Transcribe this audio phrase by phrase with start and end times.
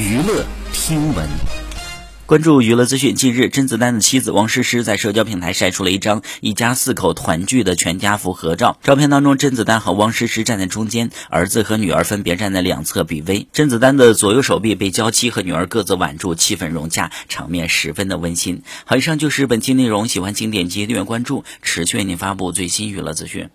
[0.00, 1.28] 娱乐听闻。
[2.24, 8.78] 关注娱乐资讯，近日甄子丹的妻子王诗诗在社交平台晒出了一张一家四口团聚的全家福合照。
[8.82, 13.46] 照片当中，甄子丹和王诗诗站在中间，儿子和女儿分别站在两侧比微。
[13.52, 18.62] 甄子丹的左右手臂被娇妻和女儿各自挽住，气氛融洽，场面十分的温馨。
[18.86, 23.50] 好，以上就是本期内容，喜欢请点击订阅关注，持续为您发布最新娱乐资讯。